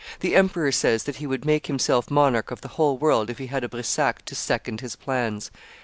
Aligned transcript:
The 0.21 0.33
emperor 0.35 0.71
says 0.71 1.03
that 1.03 1.17
he 1.17 1.27
would 1.27 1.45
make 1.45 1.67
himself 1.67 2.09
monarch 2.09 2.49
of 2.49 2.61
the 2.61 2.69
whole 2.69 2.97
world 2.97 3.29
if 3.29 3.37
he 3.37 3.45
had 3.45 3.63
a 3.63 3.69
Brissac 3.69 4.25
to 4.25 4.33
second 4.33 4.81
his 4.81 4.95
plans." 4.95 5.51